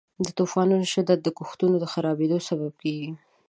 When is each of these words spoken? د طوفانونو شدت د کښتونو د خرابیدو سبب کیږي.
د 0.25 0.27
طوفانونو 0.39 0.85
شدت 0.93 1.19
د 1.23 1.29
کښتونو 1.37 1.75
د 1.79 1.85
خرابیدو 1.93 2.37
سبب 2.47 2.73
کیږي. 2.81 3.09